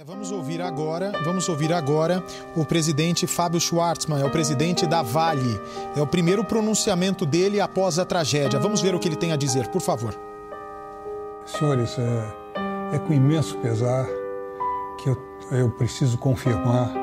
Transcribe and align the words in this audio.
É, 0.00 0.04
vamos 0.04 0.30
ouvir 0.30 0.62
agora, 0.62 1.10
vamos 1.24 1.48
ouvir 1.48 1.72
agora 1.72 2.22
o 2.54 2.64
presidente 2.64 3.26
Fábio 3.26 3.60
Schwartzman, 3.60 4.20
é 4.20 4.24
o 4.24 4.30
presidente 4.30 4.86
da 4.86 5.02
Vale. 5.02 5.60
É 5.96 6.00
o 6.00 6.06
primeiro 6.06 6.44
pronunciamento 6.44 7.26
dele 7.26 7.60
após 7.60 7.98
a 7.98 8.04
tragédia. 8.04 8.60
Vamos 8.60 8.80
ver 8.80 8.94
o 8.94 9.00
que 9.00 9.08
ele 9.08 9.16
tem 9.16 9.32
a 9.32 9.36
dizer, 9.36 9.66
por 9.68 9.80
favor. 9.82 10.14
Senhores, 11.44 11.98
é, 11.98 12.94
é 12.94 12.98
com 13.00 13.12
imenso 13.12 13.56
pesar 13.56 14.06
que 15.02 15.08
eu, 15.08 15.20
eu, 15.50 15.68
preciso 15.70 16.16
confirmar 16.16 16.94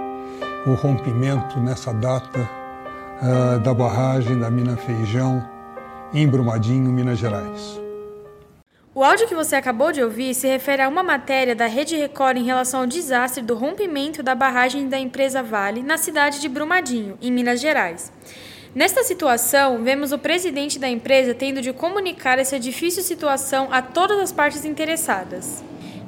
o 0.65 0.73
rompimento 0.75 1.59
nessa 1.59 1.91
data 1.91 2.49
uh, 3.21 3.59
da 3.59 3.73
barragem 3.73 4.39
da 4.39 4.49
mina 4.49 4.77
Feijão 4.77 5.43
em 6.13 6.25
Brumadinho, 6.25 6.89
Minas 6.93 7.19
Gerais. 7.19 7.84
O 8.97 9.03
áudio 9.03 9.27
que 9.27 9.35
você 9.35 9.57
acabou 9.57 9.91
de 9.91 10.01
ouvir 10.01 10.33
se 10.33 10.47
refere 10.47 10.81
a 10.81 10.87
uma 10.87 11.03
matéria 11.03 11.53
da 11.53 11.65
Rede 11.65 11.97
Record 11.97 12.37
em 12.37 12.45
relação 12.45 12.79
ao 12.79 12.87
desastre 12.87 13.43
do 13.43 13.53
rompimento 13.53 14.23
da 14.23 14.33
barragem 14.33 14.87
da 14.87 14.97
empresa 14.97 15.43
Vale 15.43 15.83
na 15.83 15.97
cidade 15.97 16.39
de 16.39 16.47
Brumadinho, 16.47 17.17
em 17.21 17.29
Minas 17.29 17.59
Gerais. 17.59 18.09
Nesta 18.73 19.03
situação, 19.03 19.83
vemos 19.83 20.13
o 20.13 20.17
presidente 20.17 20.79
da 20.79 20.87
empresa 20.87 21.33
tendo 21.33 21.61
de 21.61 21.73
comunicar 21.73 22.39
essa 22.39 22.57
difícil 22.57 23.03
situação 23.03 23.67
a 23.69 23.81
todas 23.81 24.17
as 24.17 24.31
partes 24.31 24.63
interessadas. 24.63 25.61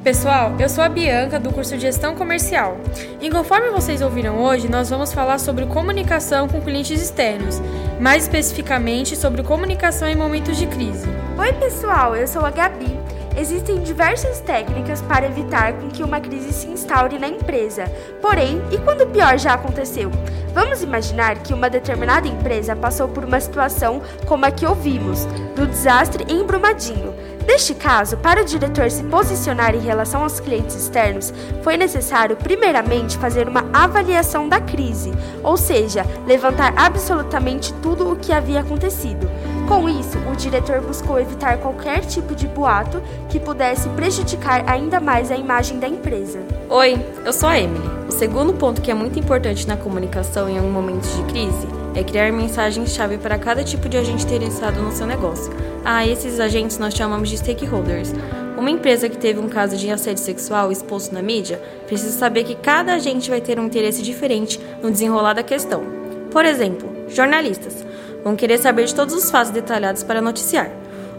Pessoal, 0.07 0.55
eu 0.57 0.69
sou 0.69 0.81
a 0.81 0.87
Bianca 0.87 1.37
do 1.37 1.51
curso 1.51 1.75
de 1.75 1.81
Gestão 1.81 2.15
Comercial. 2.15 2.77
E 3.19 3.29
conforme 3.29 3.71
vocês 3.71 4.01
ouviram 4.01 4.41
hoje, 4.41 4.71
nós 4.71 4.89
vamos 4.89 5.11
falar 5.11 5.37
sobre 5.37 5.65
comunicação 5.65 6.47
com 6.47 6.61
clientes 6.61 7.01
externos, 7.01 7.61
mais 7.99 8.23
especificamente 8.23 9.17
sobre 9.17 9.43
comunicação 9.43 10.07
em 10.07 10.15
momentos 10.15 10.55
de 10.55 10.65
crise. 10.65 11.05
Oi, 11.37 11.51
pessoal, 11.51 12.15
eu 12.15 12.25
sou 12.25 12.45
a 12.45 12.49
Gabi. 12.49 12.97
Existem 13.35 13.81
diversas 13.81 14.39
técnicas 14.39 15.01
para 15.01 15.25
evitar 15.25 15.73
com 15.73 15.89
que 15.89 16.01
uma 16.01 16.21
crise 16.21 16.53
se 16.53 16.67
instaure 16.67 17.19
na 17.19 17.27
empresa. 17.27 17.83
Porém, 18.21 18.61
e 18.71 18.77
quando 18.77 19.01
o 19.01 19.07
pior 19.07 19.37
já 19.37 19.55
aconteceu? 19.55 20.09
Vamos 20.57 20.81
imaginar 20.81 21.43
que 21.43 21.53
uma 21.53 21.69
determinada 21.69 22.27
empresa 22.27 22.75
passou 22.75 23.07
por 23.07 23.23
uma 23.23 23.39
situação 23.39 24.01
como 24.25 24.43
a 24.43 24.49
que 24.49 24.65
ouvimos, 24.65 25.23
do 25.55 25.67
desastre 25.67 26.25
em 26.27 26.43
Brumadinho. 26.43 27.13
Neste 27.45 27.75
caso, 27.75 28.17
para 28.17 28.41
o 28.41 28.45
diretor 28.45 28.89
se 28.89 29.03
posicionar 29.03 29.75
em 29.75 29.79
relação 29.79 30.23
aos 30.23 30.39
clientes 30.39 30.75
externos, 30.75 31.31
foi 31.61 31.77
necessário, 31.77 32.35
primeiramente, 32.35 33.19
fazer 33.19 33.47
uma 33.47 33.69
avaliação 33.71 34.49
da 34.49 34.59
crise, 34.59 35.13
ou 35.43 35.57
seja, 35.57 36.03
levantar 36.25 36.73
absolutamente 36.75 37.71
tudo 37.75 38.11
o 38.11 38.15
que 38.15 38.33
havia 38.33 38.61
acontecido. 38.61 39.29
Com 39.67 39.89
isso, 39.89 40.17
o 40.31 40.35
diretor 40.35 40.79
buscou 40.79 41.19
evitar 41.19 41.57
qualquer 41.57 41.99
tipo 42.05 42.33
de 42.33 42.47
boato 42.47 43.03
que 43.29 43.37
pudesse 43.37 43.89
prejudicar 43.89 44.63
ainda 44.65 44.97
mais 45.01 45.29
a 45.29 45.35
imagem 45.35 45.77
da 45.77 45.89
empresa. 45.89 46.39
Oi, 46.69 46.97
eu 47.25 47.33
sou 47.33 47.49
a 47.49 47.59
Emily. 47.59 47.85
O 48.07 48.11
segundo 48.13 48.53
ponto 48.53 48.81
que 48.81 48.89
é 48.89 48.93
muito 48.93 49.19
importante 49.19 49.67
na 49.67 49.75
comunicação 49.75 50.47
em 50.47 50.57
um 50.57 50.71
momento 50.71 51.03
de 51.03 51.21
crise 51.33 51.67
é 51.93 52.01
criar 52.01 52.31
mensagens-chave 52.31 53.17
para 53.17 53.37
cada 53.37 53.61
tipo 53.61 53.89
de 53.89 53.97
agente 53.97 54.23
interessado 54.23 54.81
no 54.81 54.93
seu 54.93 55.05
negócio. 55.05 55.51
A 55.83 56.07
esses 56.07 56.39
agentes 56.39 56.77
nós 56.77 56.93
chamamos 56.93 57.29
de 57.29 57.37
stakeholders. 57.37 58.13
Uma 58.57 58.71
empresa 58.71 59.09
que 59.09 59.17
teve 59.17 59.41
um 59.41 59.49
caso 59.49 59.75
de 59.75 59.91
assédio 59.91 60.23
sexual 60.23 60.71
exposto 60.71 61.13
na 61.13 61.21
mídia 61.21 61.61
precisa 61.85 62.17
saber 62.17 62.45
que 62.45 62.55
cada 62.55 62.93
agente 62.93 63.29
vai 63.29 63.41
ter 63.41 63.59
um 63.59 63.65
interesse 63.65 64.01
diferente 64.01 64.61
no 64.81 64.89
desenrolar 64.89 65.33
da 65.33 65.43
questão. 65.43 65.83
Por 66.31 66.45
exemplo, 66.45 66.89
jornalistas 67.09 67.86
vão 68.27 68.35
querer 68.35 68.57
saber 68.57 68.83
de 68.83 68.93
todos 68.93 69.15
os 69.15 69.31
fatos 69.31 69.51
detalhados 69.51 70.03
para 70.03 70.21
noticiar. 70.21 70.69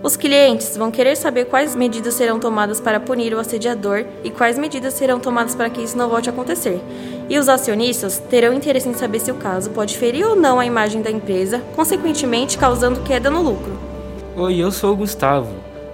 Os 0.02 0.14
clientes 0.14 0.76
vão 0.76 0.90
querer 0.90 1.16
saber 1.16 1.46
quais 1.46 1.74
medidas 1.74 2.12
serão 2.12 2.38
tomadas 2.38 2.82
para 2.82 3.00
punir 3.00 3.32
o 3.32 3.38
assediador 3.38 4.04
e 4.22 4.30
quais 4.30 4.58
medidas 4.58 4.92
serão 4.92 5.18
tomadas 5.18 5.54
para 5.54 5.70
que 5.70 5.80
isso 5.80 5.96
não 5.96 6.10
volte 6.10 6.28
a 6.28 6.32
acontecer. 6.32 6.78
E 7.26 7.38
os 7.38 7.48
acionistas 7.48 8.18
terão 8.28 8.52
interesse 8.52 8.90
em 8.90 8.92
saber 8.92 9.20
se 9.20 9.30
o 9.30 9.36
caso 9.36 9.70
pode 9.70 9.96
ferir 9.96 10.26
ou 10.26 10.36
não 10.36 10.60
a 10.60 10.66
imagem 10.66 11.00
da 11.00 11.10
empresa, 11.10 11.62
consequentemente 11.74 12.58
causando 12.58 13.00
queda 13.00 13.30
no 13.30 13.40
lucro. 13.40 13.72
Oi, 14.36 14.58
eu 14.58 14.70
sou 14.70 14.92
o 14.92 14.96
Gustavo. 14.96 15.48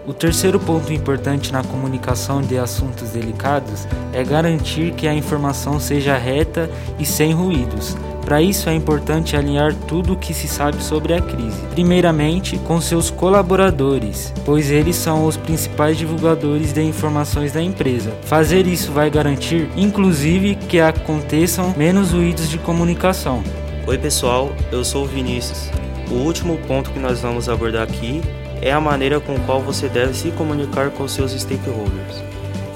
O 0.09 0.13
terceiro 0.13 0.59
ponto 0.59 0.93
importante 0.93 1.53
na 1.53 1.63
comunicação 1.63 2.43
de 2.43 2.59
assuntos 2.59 3.11
delicados 3.11 3.87
é 4.13 4.25
garantir 4.25 4.93
que 4.95 5.07
a 5.07 5.15
informação 5.15 5.79
seja 5.79 6.17
reta 6.17 6.69
e 6.99 7.07
sem 7.07 7.33
ruídos. 7.33 7.97
Para 8.25 8.41
isso 8.41 8.71
é 8.71 8.75
importante 8.75 9.37
alinhar 9.37 9.75
tudo 9.75 10.15
o 10.15 10.17
que 10.17 10.33
se 10.33 10.49
sabe 10.49 10.83
sobre 10.83 11.13
a 11.13 11.21
crise, 11.21 11.61
primeiramente 11.73 12.57
com 12.57 12.81
seus 12.81 13.11
colaboradores, 13.11 14.33
pois 14.47 14.71
eles 14.71 14.97
são 14.97 15.27
os 15.27 15.37
principais 15.37 15.99
divulgadores 15.99 16.73
de 16.73 16.83
informações 16.83 17.53
da 17.53 17.63
empresa. 17.63 18.17
Fazer 18.23 18.67
isso 18.67 18.93
vai 18.93 19.11
garantir, 19.11 19.69
inclusive, 19.77 20.55
que 20.55 20.81
aconteçam 20.81 21.75
menos 21.77 22.13
ruídos 22.13 22.49
de 22.49 22.57
comunicação. 22.57 23.43
Oi, 23.87 23.99
pessoal, 23.99 24.51
eu 24.73 24.83
sou 24.83 25.05
o 25.05 25.07
Vinícius. 25.07 25.69
O 26.11 26.15
último 26.15 26.57
ponto 26.67 26.91
que 26.93 26.99
nós 26.99 27.21
vamos 27.21 27.51
abordar 27.51 27.83
aqui 27.83 28.23
é 28.63 28.73
a 28.73 28.81
maneira 28.81 29.21
com 29.21 29.39
qual 29.41 29.61
você 29.61 29.87
deve 29.87 30.15
se 30.15 30.31
comunicar 30.31 30.89
com 30.89 31.07
seus 31.07 31.33
stakeholders, 31.33 32.23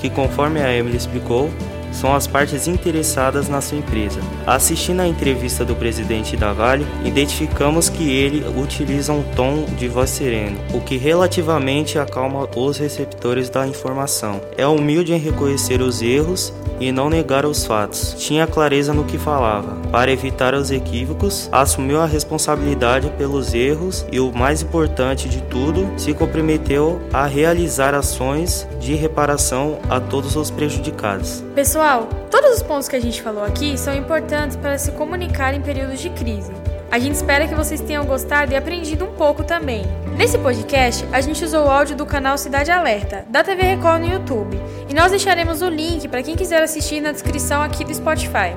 que 0.03 0.10
conforme 0.10 0.60
a 0.60 0.76
Emily 0.76 0.98
explicou, 0.98 1.50
são 1.98 2.14
as 2.14 2.26
partes 2.26 2.69
interessadas 2.69 3.48
na 3.48 3.60
sua 3.60 3.78
empresa. 3.78 4.20
Assistindo 4.47 5.00
a 5.00 5.06
entrevista 5.06 5.64
do 5.64 5.75
presidente 5.75 6.36
da 6.36 6.53
Vale, 6.53 6.86
identificamos 7.04 7.88
que 7.88 8.09
ele 8.09 8.44
utiliza 8.56 9.12
um 9.12 9.22
tom 9.34 9.64
de 9.76 9.88
voz 9.88 10.10
sereno, 10.10 10.59
o 10.72 10.81
que 10.81 10.97
relativamente 10.97 11.98
acalma 11.98 12.48
os 12.56 12.78
receptores 12.78 13.50
da 13.50 13.66
informação. 13.66 14.41
É 14.56 14.66
humilde 14.66 15.12
em 15.12 15.19
reconhecer 15.19 15.81
os 15.81 16.00
erros 16.00 16.53
e 16.81 16.93
não 16.93 17.11
negar 17.11 17.44
os 17.44 17.66
fatos. 17.66 18.15
Tinha 18.19 18.47
clareza 18.47 18.93
no 18.93 19.05
que 19.05 19.19
falava. 19.19 19.77
Para 19.91 20.12
evitar 20.12 20.55
os 20.55 20.71
equívocos, 20.71 21.49
assumiu 21.50 22.00
a 22.00 22.06
responsabilidade 22.06 23.11
pelos 23.16 23.55
erros 23.55 24.05
e, 24.12 24.21
o 24.21 24.33
mais 24.33 24.62
importante 24.62 25.28
de 25.28 25.41
tudo, 25.43 25.89
se 25.97 26.15
comprometeu 26.15 27.00
a 27.12 27.27
realizar 27.27 27.94
ações 27.94 28.69
de 28.81 28.94
reparação 28.94 29.78
a 29.89 30.00
todos 30.00 30.37
os 30.37 30.50
prejudicados. 30.50 31.43
Pessoal, 31.55 32.09
todos 32.31 32.56
os 32.56 32.62
pontos 32.62 32.89
que 32.89 32.97
a 32.97 33.00
gente 33.00 33.22
falou 33.22 33.45
aqui 33.45 33.77
são 33.78 33.95
importantes 33.95 34.56
para 34.56 34.78
se 34.78 34.93
comunicar 34.93 35.55
em 35.55 35.60
períodos 35.60 36.00
de 36.00 36.10
crise. 36.10 36.53
A 36.91 36.99
gente 36.99 37.15
espera 37.15 37.47
que 37.47 37.54
vocês 37.54 37.81
tenham 37.81 38.04
gostado 38.04 38.53
e 38.53 38.56
aprendido 38.56 39.04
um 39.04 39.12
pouco 39.15 39.44
também. 39.44 39.82
Nesse 40.16 40.38
podcast, 40.38 41.06
a 41.12 41.21
gente 41.21 41.44
usou 41.44 41.66
o 41.66 41.71
áudio 41.71 41.94
do 41.94 42.06
canal 42.06 42.38
Cidade 42.38 42.71
Alerta, 42.71 43.25
da 43.28 43.44
TV 43.44 43.62
Record 43.62 44.00
no 44.00 44.12
YouTube, 44.12 44.59
e 44.88 44.94
nós 44.94 45.10
deixaremos 45.10 45.60
o 45.60 45.69
link 45.69 46.09
para 46.09 46.22
quem 46.22 46.34
quiser 46.34 46.62
assistir 46.62 47.00
na 47.00 47.12
descrição 47.12 47.62
aqui 47.62 47.84
do 47.84 47.94
Spotify. 47.94 48.56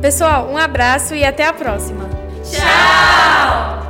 Pessoal, 0.00 0.48
um 0.48 0.56
abraço 0.56 1.14
e 1.14 1.24
até 1.24 1.44
a 1.44 1.52
próxima. 1.52 2.08
Tchau! 2.44 3.85